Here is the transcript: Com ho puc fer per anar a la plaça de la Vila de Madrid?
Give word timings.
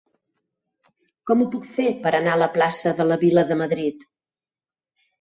Com 1.31 1.43
ho 1.43 1.47
puc 1.57 1.69
fer 1.75 1.87
per 2.07 2.15
anar 2.21 2.33
a 2.39 2.41
la 2.45 2.49
plaça 2.57 2.97
de 3.03 3.09
la 3.13 3.21
Vila 3.29 3.47
de 3.53 3.63
Madrid? 3.65 4.07